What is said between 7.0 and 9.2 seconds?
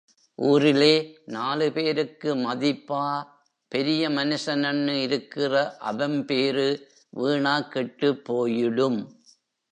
வீணாக் கெட்டுப் போயிடும்.